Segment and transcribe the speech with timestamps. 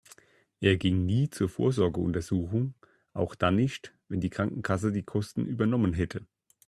[0.61, 2.73] Er ging nie zur Vorsorgeuntersuchung,
[3.13, 6.25] auch dann nicht, wenn die Krankenkasse die Kosten übernommen hätte.